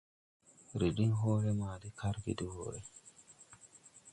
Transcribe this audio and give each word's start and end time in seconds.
Re 0.79 0.87
diŋ 0.97 1.11
hɔɔle 1.19 1.51
ma 1.59 1.69
de 1.81 1.89
karge 1.99 2.31
de 2.37 2.45
wɔɔre. 2.53 2.79